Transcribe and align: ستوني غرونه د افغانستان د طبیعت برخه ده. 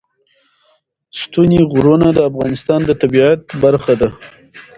ستوني 1.19 1.59
غرونه 1.71 2.07
د 2.13 2.19
افغانستان 2.29 2.79
د 2.85 2.91
طبیعت 3.01 3.41
برخه 3.63 3.93
ده. 4.01 4.09